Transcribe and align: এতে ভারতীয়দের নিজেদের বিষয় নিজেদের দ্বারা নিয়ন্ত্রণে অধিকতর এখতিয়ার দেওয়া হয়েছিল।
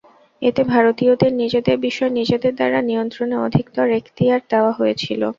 এতে 0.41 0.61
ভারতীয়দের 0.65 1.31
নিজেদের 1.35 1.77
বিষয় 1.79 2.11
নিজেদের 2.19 2.53
দ্বারা 2.55 2.79
নিয়ন্ত্রণে 2.89 3.35
অধিকতর 3.45 3.87
এখতিয়ার 3.99 4.41
দেওয়া 4.51 4.71
হয়েছিল। 4.79 5.21